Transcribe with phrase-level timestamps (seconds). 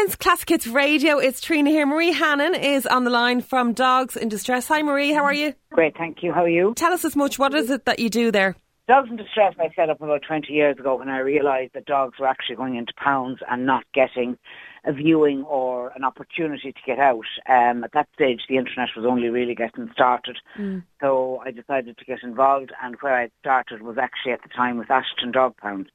[0.00, 1.18] Ireland's Classic Hits Radio.
[1.18, 1.84] It's Trina here.
[1.84, 4.66] Marie Hannon is on the line from Dogs in Distress.
[4.68, 5.12] Hi, Marie.
[5.12, 5.52] How are you?
[5.72, 6.32] Great, thank you.
[6.32, 6.72] How are you?
[6.74, 7.38] Tell us as much.
[7.38, 8.56] What is it that you do there?
[8.88, 12.18] Dogs in Distress I set up about 20 years ago when I realised that dogs
[12.18, 14.38] were actually going into pounds and not getting
[14.86, 17.26] a viewing or an opportunity to get out.
[17.46, 20.38] Um, at that stage, the internet was only really getting started.
[20.58, 20.82] Mm.
[21.02, 24.78] So I decided to get involved and where I started was actually at the time
[24.78, 25.90] with Ashton Dog Pound.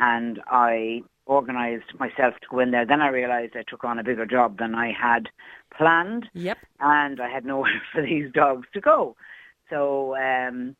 [0.00, 2.86] And I organised myself to go in there.
[2.86, 5.28] Then I realised I took on a bigger job than I had
[5.76, 6.28] planned.
[6.32, 6.58] Yep.
[6.80, 9.16] And I had nowhere for these dogs to go.
[9.70, 10.74] So um,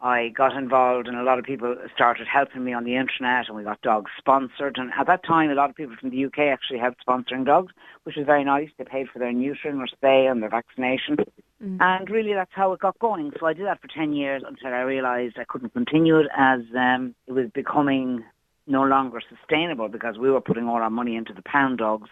[0.00, 3.56] I got involved and a lot of people started helping me on the internet and
[3.56, 4.76] we got dogs sponsored.
[4.76, 7.72] And at that time, a lot of people from the UK actually helped sponsoring dogs,
[8.02, 8.68] which was very nice.
[8.76, 11.16] They paid for their neutering or spay and their vaccination.
[11.62, 11.78] Mm.
[11.80, 13.32] And really that's how it got going.
[13.40, 16.60] So I did that for 10 years until I realised I couldn't continue it as
[16.76, 18.24] um, it was becoming
[18.66, 22.08] no longer sustainable because we were putting all our money into the pound dogs,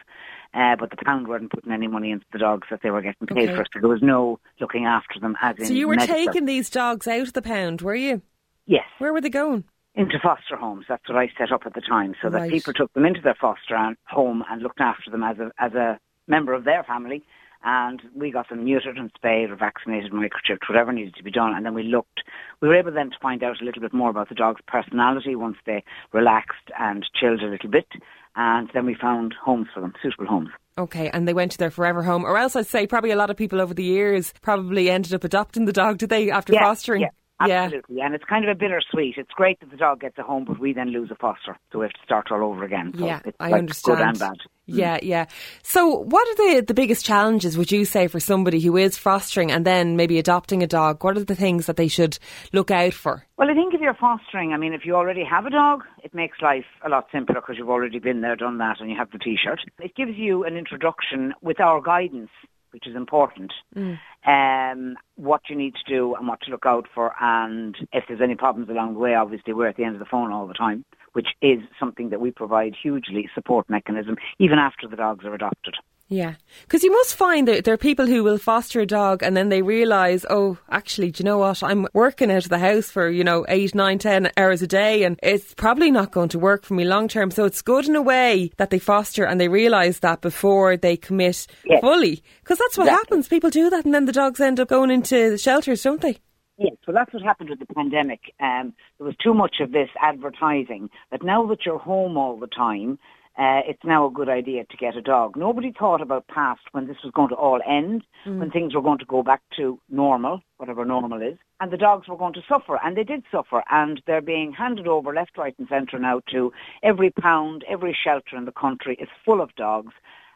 [0.54, 3.26] uh, but the pound weren't putting any money into the dogs that they were getting
[3.26, 3.56] paid okay.
[3.56, 3.64] for.
[3.72, 5.36] So there was no looking after them.
[5.40, 8.22] As in so you were taking these dogs out of the pound, were you?
[8.66, 8.84] Yes.
[8.98, 9.64] Where were they going?
[9.94, 10.86] Into foster homes.
[10.88, 12.42] That's what I set up at the time, so right.
[12.42, 15.74] that people took them into their foster home and looked after them as a as
[15.74, 17.22] a member of their family
[17.64, 21.54] and we got them neutered and spayed or vaccinated, microchipped, whatever needed to be done.
[21.54, 22.22] And then we looked,
[22.60, 25.36] we were able then to find out a little bit more about the dog's personality
[25.36, 27.86] once they relaxed and chilled a little bit.
[28.34, 30.48] And then we found homes for them, suitable homes.
[30.78, 32.24] Okay, and they went to their forever home.
[32.24, 35.22] Or else I'd say probably a lot of people over the years probably ended up
[35.22, 37.02] adopting the dog, did they, after yeah, fostering?
[37.02, 37.08] Yeah.
[37.50, 38.06] Absolutely, yeah.
[38.06, 39.14] and it's kind of a bittersweet.
[39.16, 41.78] It's great that the dog gets a home, but we then lose a foster, so
[41.78, 42.92] we have to start all over again.
[42.98, 43.98] So yeah, I like understand.
[43.98, 44.36] Good and bad.
[44.66, 45.26] Yeah, yeah.
[45.62, 49.50] So, what are the the biggest challenges would you say for somebody who is fostering
[49.50, 51.02] and then maybe adopting a dog?
[51.02, 52.18] What are the things that they should
[52.52, 53.26] look out for?
[53.36, 56.14] Well, I think if you're fostering, I mean, if you already have a dog, it
[56.14, 59.10] makes life a lot simpler because you've already been there, done that, and you have
[59.10, 59.60] the T-shirt.
[59.80, 62.30] It gives you an introduction with our guidance
[62.72, 63.52] which is important.
[63.76, 63.98] Mm.
[64.24, 68.20] Um, what you need to do and what to look out for, and if there's
[68.20, 70.54] any problems along the way, obviously we're at the end of the phone all the
[70.54, 75.34] time, which is something that we provide hugely support mechanism even after the dogs are
[75.34, 75.74] adopted.
[76.12, 79.34] Yeah, because you must find that there are people who will foster a dog and
[79.34, 81.62] then they realise, oh, actually, do you know what?
[81.62, 85.04] I'm working out of the house for, you know, eight, nine, ten hours a day
[85.04, 87.30] and it's probably not going to work for me long term.
[87.30, 90.98] So it's good in a way that they foster and they realise that before they
[90.98, 91.80] commit yes.
[91.80, 92.22] fully.
[92.42, 93.16] Because that's what exactly.
[93.16, 93.28] happens.
[93.28, 96.18] People do that and then the dogs end up going into the shelters, don't they?
[96.58, 98.20] Yes, well, that's what happened with the pandemic.
[98.38, 102.46] Um, there was too much of this advertising that now that you're home all the
[102.48, 102.98] time,
[103.38, 105.36] uh, it's now a good idea to get a dog.
[105.36, 108.38] Nobody thought about past when this was going to all end, mm.
[108.38, 112.08] when things were going to go back to normal, whatever normal is, and the dogs
[112.08, 115.54] were going to suffer, and they did suffer, and they're being handed over left, right
[115.58, 119.94] and centre now to every pound, every shelter in the country is full of dogs,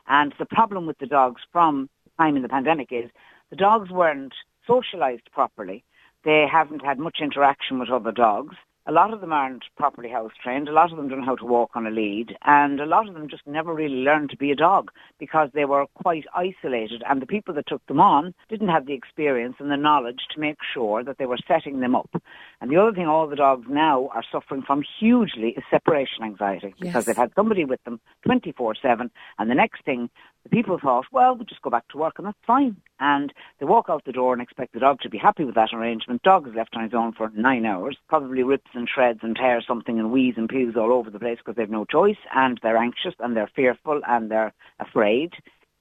[0.09, 3.11] and the problem with the dogs from time in the pandemic is
[3.51, 4.33] the dogs weren't
[4.67, 5.85] socialised properly.
[6.25, 10.33] They haven't had much interaction with other dogs a lot of them aren't properly house
[10.41, 10.69] trained.
[10.69, 12.37] A lot of them don't know how to walk on a lead.
[12.43, 15.65] And a lot of them just never really learned to be a dog because they
[15.65, 17.03] were quite isolated.
[17.09, 20.41] And the people that took them on didn't have the experience and the knowledge to
[20.41, 22.11] make sure that they were setting them up.
[22.61, 26.75] And the other thing all the dogs now are suffering from hugely is separation anxiety
[26.79, 27.05] because yes.
[27.07, 29.11] they've had somebody with them 24-7.
[29.39, 30.09] And the next thing,
[30.45, 32.77] the people thought, well, we'll just go back to work and that's fine.
[33.01, 35.75] And they walk out the door and expect the dog to be happy with that
[35.75, 36.23] arrangement.
[36.23, 39.65] Dog is left on his own for nine hours, probably rips and shreds and tears
[39.67, 42.77] something and wheeze and pews all over the place because they've no choice and they're
[42.77, 45.33] anxious and they're fearful and they're afraid.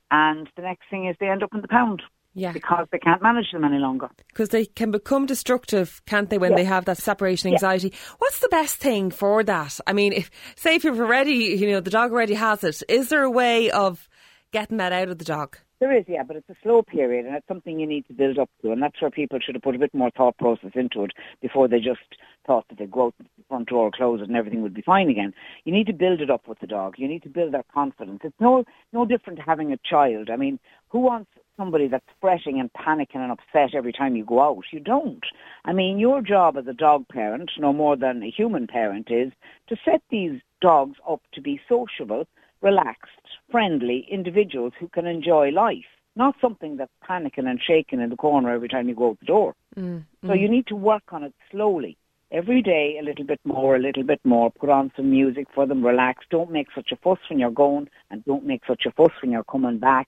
[0.10, 2.02] And the next thing is they end up in the pound.
[2.38, 2.52] Yeah.
[2.52, 4.10] Because they can't manage them any longer.
[4.28, 7.94] Because they can become destructive, can't they, when they have that separation anxiety?
[8.18, 9.80] What's the best thing for that?
[9.88, 13.08] I mean, if say if you've already, you know, the dog already has it, is
[13.08, 14.10] there a way of
[14.52, 15.58] getting that out of the dog?
[15.80, 18.40] There is, yeah, but it's a slow period and it's something you need to build
[18.40, 21.04] up to and that's where people should have put a bit more thought process into
[21.04, 22.00] it before they just
[22.48, 25.10] thought that they'd go out the front door, close it and everything would be fine
[25.10, 25.34] again.
[25.66, 26.96] You need to build it up with the dog.
[26.98, 28.22] You need to build their confidence.
[28.24, 30.30] It's no no different to having a child.
[30.30, 30.60] I mean,
[30.90, 34.64] who wants somebody that's fretting and panicking and upset every time you go out?
[34.72, 35.24] You don't.
[35.66, 39.32] I mean, your job as a dog parent, no more than a human parent, is
[39.68, 42.26] to set these dogs up to be sociable
[42.66, 48.16] relaxed, friendly individuals who can enjoy life, not something that's panicking and shaking in the
[48.16, 49.56] corner every time you go out the door.
[49.78, 51.98] Mm, so you need to work on it slowly.
[52.32, 54.52] Every day, a little bit more, a little bit more.
[54.52, 56.26] Put on some music for them, relax.
[56.32, 59.32] Don't make such a fuss when you're going, and don't make such a fuss when
[59.32, 60.08] you're coming back.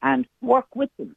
[0.00, 1.16] And work with them.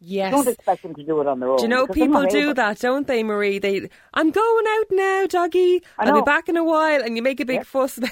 [0.00, 0.32] Yes.
[0.32, 1.58] Don't expect them to do it on their own.
[1.58, 3.58] Do you know people do that, don't they, Marie?
[3.58, 5.82] They, I'm going out now, doggy.
[5.98, 7.98] I'll be back in a while, and you make a big fuss.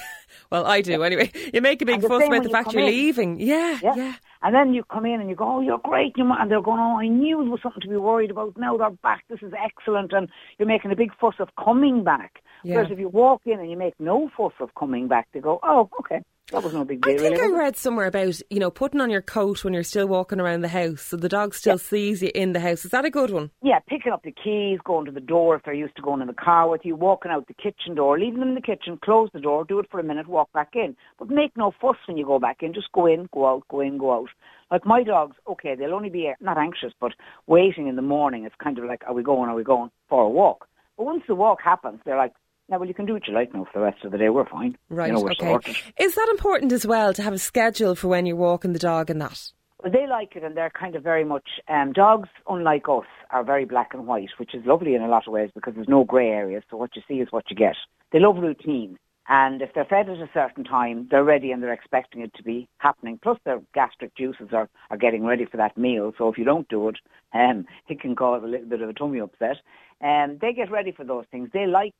[0.50, 1.30] Well, I do anyway.
[1.52, 2.88] You make a big fuss about the fact you're in.
[2.88, 3.40] leaving.
[3.40, 4.14] Yeah, yeah, yeah.
[4.42, 6.14] And then you come in and you go, oh, you're great.
[6.16, 8.56] And they're going, oh, I knew there was something to be worried about.
[8.56, 9.24] Now they're back.
[9.28, 10.12] This is excellent.
[10.12, 12.42] And you're making a big fuss of coming back.
[12.64, 12.76] Yeah.
[12.76, 15.60] Whereas if you walk in and you make no fuss of coming back, they go,
[15.62, 16.22] oh, okay.
[16.52, 17.14] That was no big deal.
[17.14, 19.82] I think really, I read somewhere about you know putting on your coat when you're
[19.82, 21.82] still walking around the house, so the dog still yeah.
[21.82, 22.86] sees you in the house.
[22.86, 23.50] Is that a good one?
[23.62, 26.26] Yeah, picking up the keys, going to the door if they're used to going in
[26.26, 29.28] the car with you, walking out the kitchen door, leaving them in the kitchen, close
[29.34, 30.96] the door, do it for a minute, walk back in.
[31.18, 32.72] But make no fuss when you go back in.
[32.72, 34.30] Just go in, go out, go in, go out.
[34.70, 37.12] Like my dogs, okay, they'll only be not anxious, but
[37.46, 38.44] waiting in the morning.
[38.44, 39.50] It's kind of like, are we going?
[39.50, 40.66] Are we going for a walk?
[40.96, 42.32] But once the walk happens, they're like,
[42.68, 44.28] yeah, well, you can do what you like now for the rest of the day.
[44.28, 44.76] We're fine.
[44.90, 45.46] Right, you know, we're okay.
[45.46, 45.76] Sorted.
[45.98, 49.08] Is that important as well to have a schedule for when you're walking the dog
[49.08, 49.52] and that?
[49.82, 53.44] Well, they like it and they're kind of very much, um, dogs, unlike us, are
[53.44, 56.04] very black and white, which is lovely in a lot of ways because there's no
[56.04, 57.76] grey areas, so what you see is what you get.
[58.12, 58.98] They love routine.
[59.30, 62.42] And if they're fed at a certain time, they're ready and they're expecting it to
[62.42, 63.18] be happening.
[63.22, 66.12] Plus their gastric juices are, are getting ready for that meal.
[66.16, 66.96] So if you don't do it,
[67.34, 69.58] um, it can cause a little bit of a tummy upset.
[70.00, 71.50] And um, they get ready for those things.
[71.52, 71.94] They like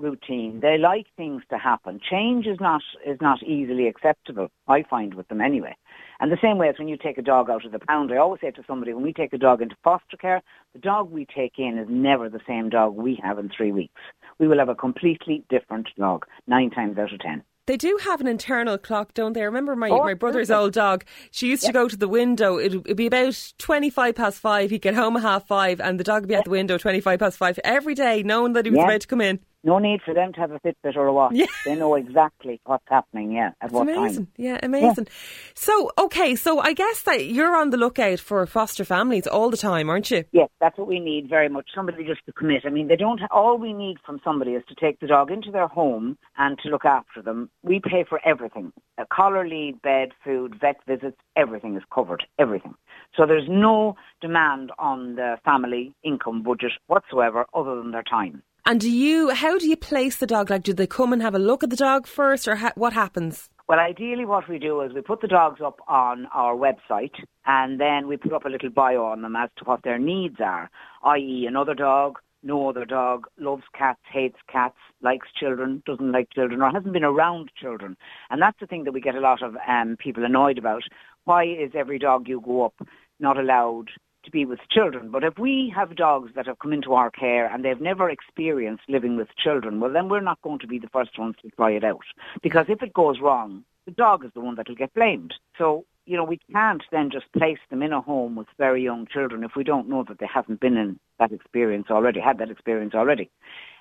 [0.00, 0.60] routine.
[0.60, 2.00] They like things to happen.
[2.00, 4.48] Change is not is not easily acceptable.
[4.66, 5.76] I find with them anyway.
[6.18, 8.16] And the same way as when you take a dog out of the pound, I
[8.16, 10.42] always say to somebody when we take a dog into foster care,
[10.74, 14.00] the dog we take in is never the same dog we have in three weeks.
[14.38, 17.44] We will have a completely different dog nine times out of ten.
[17.66, 19.42] They do have an internal clock, don't they?
[19.42, 21.04] I remember my, oh, my brother's old dog.
[21.30, 22.58] She used to go to the window.
[22.58, 24.70] It'd, it'd, be about 25 past five.
[24.70, 27.20] He'd get home at half five and the dog would be at the window 25
[27.20, 29.38] past five every day, knowing that he was about to come in.
[29.62, 31.32] No need for them to have a Fitbit or a watch.
[31.34, 31.46] Yeah.
[31.66, 34.26] They know exactly what's happening, yeah, at what amazing.
[34.26, 34.32] time.
[34.38, 35.04] Yeah, amazing.
[35.06, 35.12] Yeah.
[35.54, 39.58] So, okay, so I guess that you're on the lookout for foster families all the
[39.58, 40.24] time, aren't you?
[40.32, 41.68] Yes, that's what we need very much.
[41.74, 42.62] Somebody just to commit.
[42.64, 45.50] I mean, they don't, all we need from somebody is to take the dog into
[45.50, 47.50] their home and to look after them.
[47.62, 48.72] We pay for everything.
[48.96, 52.24] A collar lead, bed, food, vet visits, everything is covered.
[52.38, 52.74] Everything.
[53.14, 58.42] So there's no demand on the family income budget whatsoever other than their time.
[58.66, 59.30] And do you?
[59.30, 60.50] How do you place the dog?
[60.50, 62.92] Like, do they come and have a look at the dog first, or ha- what
[62.92, 63.48] happens?
[63.68, 67.14] Well, ideally, what we do is we put the dogs up on our website,
[67.46, 70.36] and then we put up a little bio on them as to what their needs
[70.40, 70.68] are,
[71.04, 76.62] i.e., another dog, no other dog, loves cats, hates cats, likes children, doesn't like children,
[76.62, 77.96] or hasn't been around children.
[78.30, 80.82] And that's the thing that we get a lot of um, people annoyed about.
[81.24, 82.74] Why is every dog you go up
[83.20, 83.90] not allowed
[84.24, 85.10] to be with children.
[85.10, 88.84] But if we have dogs that have come into our care and they've never experienced
[88.88, 91.70] living with children, well, then we're not going to be the first ones to try
[91.72, 92.04] it out.
[92.42, 95.34] Because if it goes wrong, the dog is the one that will get blamed.
[95.56, 99.06] So, you know, we can't then just place them in a home with very young
[99.06, 102.50] children if we don't know that they haven't been in that experience already, had that
[102.50, 103.30] experience already.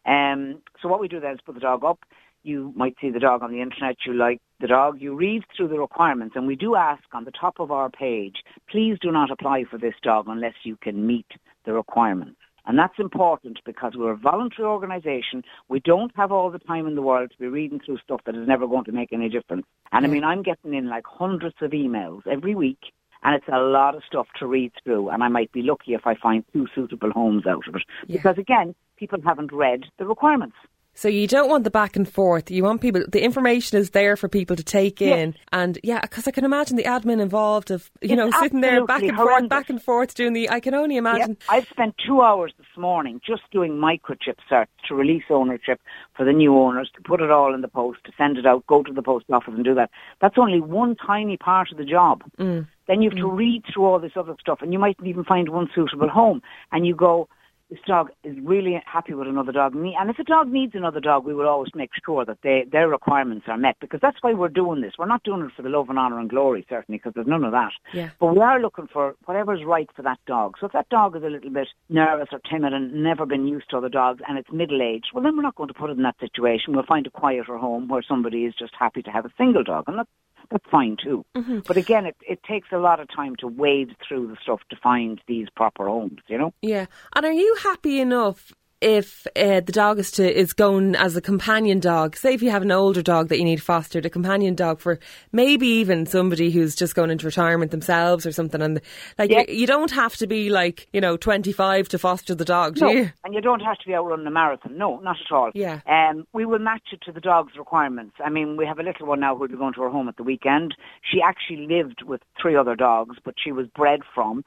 [0.06, 2.00] Um, so what we do then is put the dog up
[2.44, 5.69] you might see the dog on the internet, you like the dog, you read through
[5.69, 9.31] the requirements, and we do ask on the top of our page, please do not
[9.31, 11.27] apply for this dog unless you can meet
[11.65, 12.39] the requirements.
[12.65, 15.44] And that's important because we're a voluntary organisation.
[15.69, 18.36] We don't have all the time in the world to be reading through stuff that
[18.36, 19.65] is never going to make any difference.
[19.91, 22.94] And I mean, I'm getting in like hundreds of emails every week
[23.24, 26.06] and it's a lot of stuff to read through and I might be lucky if
[26.06, 27.83] I find two suitable homes out of it.
[28.06, 28.18] Yeah.
[28.18, 30.56] Because again, people haven't read the requirements.
[31.00, 32.51] So you don't want the back and forth.
[32.51, 33.01] You want people.
[33.07, 36.75] The information is there for people to take in, and yeah, because I can imagine
[36.75, 39.39] the admin involved of you it's know sitting there back and horrendous.
[39.39, 40.50] forth, back and forth doing the.
[40.50, 41.38] I can only imagine.
[41.48, 45.79] I've spent two hours this morning just doing microchip search to release ownership
[46.18, 48.68] for the new owners, to put it all in the post, to send it out,
[48.68, 49.91] go to the post office and do that.
[50.20, 52.24] That's only one tiny part of the job.
[52.38, 52.68] Mm.
[52.89, 53.22] Then you have mm.
[53.22, 56.41] to read through all this other stuff, and you might even find one suitable home,
[56.74, 57.29] and you go
[57.70, 59.76] this dog is really happy with another dog.
[59.76, 62.90] And if a dog needs another dog, we will always make sure that they, their
[62.90, 64.94] requirements are met because that's why we're doing this.
[64.98, 67.44] We're not doing it for the love and honour and glory, certainly, because there's none
[67.44, 67.72] of that.
[67.94, 68.10] Yeah.
[68.20, 70.56] But we are looking for whatever's right for that dog.
[70.60, 73.70] So if that dog is a little bit nervous or timid and never been used
[73.70, 76.04] to other dogs and it's middle-aged, well, then we're not going to put it in
[76.04, 76.74] that situation.
[76.74, 79.84] We'll find a quieter home where somebody is just happy to have a single dog.
[79.88, 80.10] And that's
[80.51, 81.25] that's fine too.
[81.36, 81.60] Mm-hmm.
[81.68, 84.75] But again, it, it takes a lot of time to wade through the stuff to
[84.75, 86.53] find these proper homes, you know?
[86.62, 86.88] Yeah.
[87.15, 91.21] And are you happy enough if uh, the dog is to is going as a
[91.21, 94.55] companion dog, say if you have an older dog that you need fostered, a companion
[94.55, 95.00] dog for
[95.31, 98.79] maybe even somebody who's just going into retirement themselves or something, and
[99.17, 99.43] like yeah.
[99.48, 102.79] you, you, don't have to be like you know twenty five to foster the dog,
[102.79, 102.89] no.
[102.89, 103.12] You?
[103.25, 104.77] And you don't have to be out running a marathon.
[104.77, 105.51] No, not at all.
[105.53, 105.81] Yeah.
[105.86, 108.15] Um, we will match it to the dog's requirements.
[108.24, 110.17] I mean, we have a little one now who'll be going to her home at
[110.17, 110.75] the weekend.
[111.01, 114.45] She actually lived with three other dogs, but she was bred from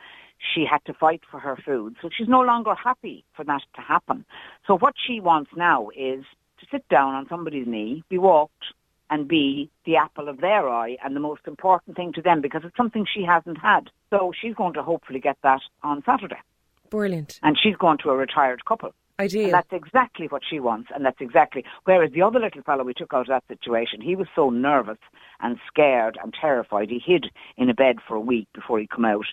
[0.54, 1.96] she had to fight for her food.
[2.02, 4.24] So she's no longer happy for that to happen.
[4.66, 6.24] So what she wants now is
[6.60, 8.64] to sit down on somebody's knee, be walked,
[9.10, 12.62] and be the apple of their eye and the most important thing to them because
[12.64, 13.90] it's something she hasn't had.
[14.10, 16.40] So she's going to hopefully get that on Saturday.
[16.88, 17.38] Brilliant.
[17.42, 18.94] And she's going to a retired couple.
[19.20, 19.44] Ideal.
[19.44, 21.64] And that's exactly what she wants, and that's exactly.
[21.84, 24.98] Whereas the other little fellow we took out of that situation, he was so nervous
[25.40, 29.04] and scared and terrified, he hid in a bed for a week before he come
[29.04, 29.26] out,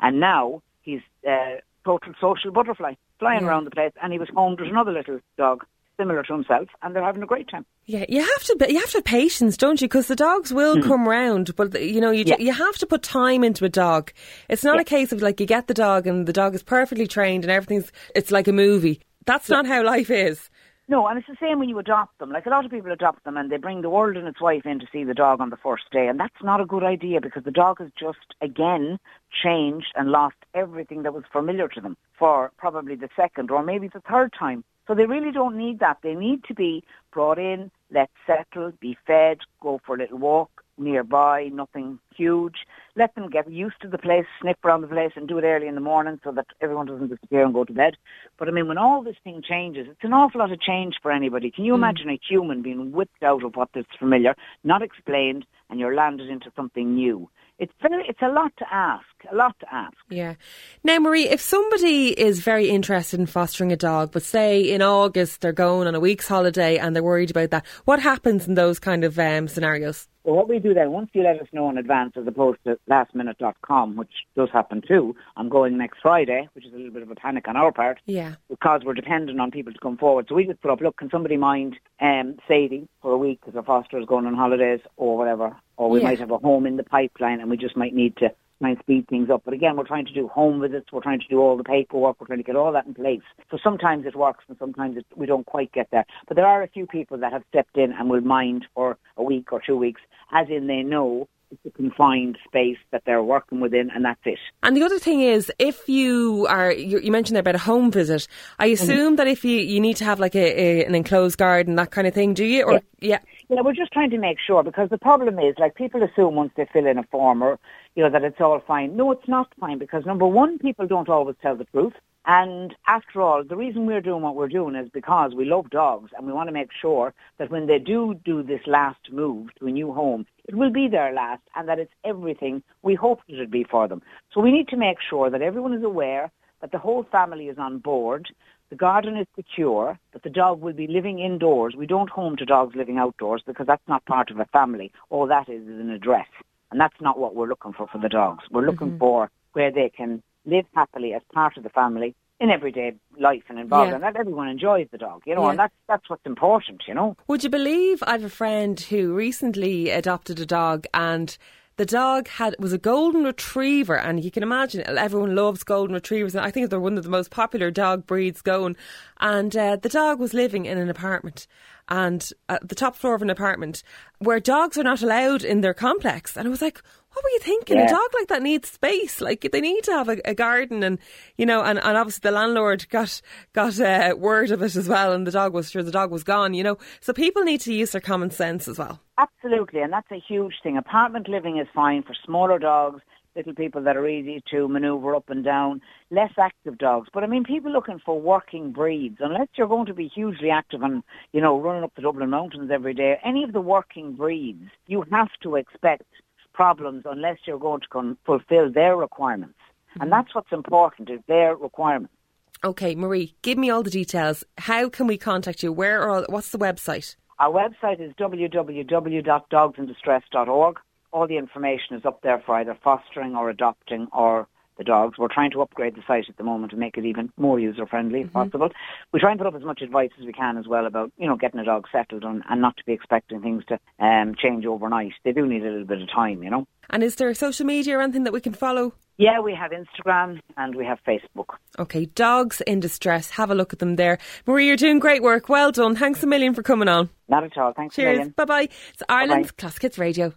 [0.00, 3.48] and now he's uh, total social butterfly, flying Yeah.
[3.48, 4.56] around the place, and he was home.
[4.56, 5.64] There's another little dog
[5.98, 7.66] similar to himself, and they're having a great time.
[7.84, 8.66] Yeah, you have to.
[8.72, 9.88] You have to have patience, don't you?
[9.88, 12.24] Because the dogs will come round, but you know, you.
[12.26, 12.36] Yeah.
[12.38, 14.12] you have to put time into a dog.
[14.48, 14.82] It's not Yeah.
[14.82, 17.50] a case of like you get the dog and the dog is perfectly trained and
[17.50, 17.92] everything's.
[18.14, 19.00] It's like a movie.
[19.26, 20.48] That's not how life is.
[20.90, 22.32] No, and it's the same when you adopt them.
[22.32, 24.66] Like a lot of people adopt them and they bring the world and its wife
[24.66, 26.08] in to see the dog on the first day.
[26.08, 28.98] And that's not a good idea because the dog has just, again,
[29.30, 33.86] changed and lost everything that was familiar to them for probably the second or maybe
[33.86, 34.64] the third time.
[34.88, 35.98] So they really don't need that.
[36.02, 36.82] They need to be
[37.12, 42.66] brought in, let settle, be fed, go for a little walk nearby, nothing huge.
[42.96, 45.66] Let them get used to the place, sniff around the place and do it early
[45.66, 47.96] in the morning so that everyone doesn't disappear and go to bed.
[48.38, 51.12] But I mean, when all this thing changes, it's an awful lot of change for
[51.12, 51.50] anybody.
[51.50, 51.76] Can you mm.
[51.76, 54.34] imagine a human being whipped out of what is familiar,
[54.64, 57.28] not explained, and you're landed into something new?
[57.60, 59.96] It's very, it's a lot to ask, a lot to ask.
[60.08, 60.34] Yeah.
[60.82, 65.42] Now, Marie, if somebody is very interested in fostering a dog, but say in August
[65.42, 68.78] they're going on a week's holiday and they're worried about that, what happens in those
[68.78, 70.08] kind of um, scenarios?
[70.24, 72.78] well, what we do then, once you let us know in advance as opposed to
[72.90, 77.10] lastminute.com, which does happen too, I'm going next Friday, which is a little bit of
[77.10, 78.34] a panic on our part, Yeah.
[78.48, 80.26] because we're dependent on people to come forward.
[80.28, 83.54] So we just put up, look, can somebody mind um, Sadie for a week because
[83.54, 86.08] her foster is going on holidays or whatever, or we Yeah.
[86.08, 88.78] might have a home in the pipeline and we just might need to try and
[88.80, 89.40] speed things up.
[89.46, 92.20] But again, we're trying to do home visits, we're trying to do all the paperwork,
[92.20, 93.22] we're trying to get all that in place.
[93.50, 96.04] So sometimes it works and sometimes it, we don't quite get there.
[96.28, 99.22] But there are a few people that have stepped in and will mind for a
[99.22, 103.60] week or two weeks, as in they know it's a confined space that they're working
[103.60, 104.38] within and that's it.
[104.62, 107.90] And the other thing is, if you are, you, you mentioned there about a home
[107.90, 108.28] visit.
[108.58, 108.74] I mm-hmm.
[108.74, 111.90] assume that if you, you need to have like a, a an enclosed garden, that
[111.90, 112.64] kind of thing, do you?
[112.64, 113.18] Or yeah, Yeah,
[113.50, 116.66] we're just trying to make sure because the problem is, like, people assume once they
[116.72, 117.58] fill in a form or,
[117.96, 118.96] you know, that it's all fine.
[118.96, 121.94] No, it's not fine because number one, people don't always tell the truth.
[122.26, 126.10] And after all, the reason we're doing what we're doing is because we love dogs
[126.16, 129.66] and we want to make sure that when they do do this last move to
[129.66, 133.38] a new home, it will be their last and that it's everything we hoped it
[133.38, 134.02] would be for them.
[134.32, 136.30] So we need to make sure that everyone is aware
[136.60, 138.28] that the whole family is on board,
[138.70, 141.74] the garden is secure, but the dog will be living indoors.
[141.76, 144.92] We don't home to dogs living outdoors because that's not part of a family.
[145.10, 146.28] All that is is an address.
[146.70, 148.44] And that's not what we're looking for for the dogs.
[148.50, 148.98] We're looking mm-hmm.
[148.98, 153.58] for where they can live happily as part of the family in everyday life and
[153.58, 154.00] environment.
[154.00, 154.06] Yeah.
[154.08, 155.50] And that everyone enjoys the dog, you know, Yeah.
[155.50, 157.16] and that's, that's what's important, you know.
[157.26, 161.36] Would you believe I have a friend who recently adopted a dog and
[161.80, 166.34] the dog had was a golden retriever and you can imagine everyone loves golden retrievers
[166.34, 168.76] and I think they're one of the most popular dog breeds going.
[169.18, 171.46] And uh, the dog was living in an apartment
[171.88, 173.82] and at the top floor of an apartment
[174.18, 176.36] where dogs are not allowed in their complex.
[176.36, 177.78] And I was like what were you thinking?
[177.78, 179.20] A dog like that needs space.
[179.20, 180.98] Like they need to have a, a garden, and
[181.36, 183.20] you know, and, and obviously the landlord got
[183.52, 186.22] got uh, word of it as well, and the dog was sure the dog was
[186.22, 186.54] gone.
[186.54, 189.00] You know, so people need to use their common sense as well.
[189.18, 190.76] Absolutely, and that's a huge thing.
[190.76, 193.02] Apartment living is fine for smaller dogs,
[193.36, 197.08] little people that are easy to manoeuvre up and down, less active dogs.
[197.12, 200.82] But I mean, people looking for working breeds, unless you're going to be hugely active
[200.82, 201.02] and,
[201.32, 205.04] you know, running up the Dublin Mountains every day, any of the working breeds, you
[205.10, 206.04] have to expect
[206.52, 209.58] problems unless you're going to con- fulfill their requirements.
[209.94, 210.10] And mm-hmm.
[210.10, 212.14] that's what's important, is their requirements.
[212.62, 214.44] Okay, Marie, give me all the details.
[214.58, 215.72] How can we contact you?
[215.72, 217.16] Where or what's the website?
[217.38, 220.76] Our website is www.dogsindistress.org.
[221.12, 224.46] All the information is up there for either fostering or adopting or
[224.80, 225.18] the dogs.
[225.18, 227.86] We're trying to upgrade the site at the moment to make it even more user
[227.86, 228.70] friendly if possible.
[229.12, 231.28] We try and put up as much advice as we can as well about, you
[231.28, 234.64] know, getting a dog settled and, and not to be expecting things to um, change
[234.64, 235.12] overnight.
[235.22, 236.66] They do need a little bit of time, you know.
[236.88, 238.94] And is there social media or anything that we can follow?
[239.16, 241.56] Yeah, we have Instagram and we have Facebook.
[241.78, 243.28] Okay, Dogs in Distress.
[243.30, 244.16] Have a look at them there.
[244.46, 245.50] Marie, you're doing great work.
[245.50, 245.94] Well done.
[245.94, 247.10] Thanks a million for coming on.
[247.28, 247.72] Not at all.
[247.74, 248.16] Thanks a Cheers.
[248.16, 248.34] million.
[248.34, 248.68] Bye bye.
[248.94, 250.28] It's Ireland's Classic Hits Radio.